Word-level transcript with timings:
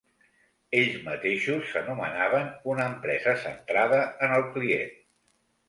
Ells 0.77 0.95
mateixos 1.07 1.67
s'anomenaven 1.73 2.49
una 2.73 2.89
empresa 2.95 3.37
centrada 3.45 4.03
en 4.29 4.37
el 4.41 4.51
client. 4.59 5.01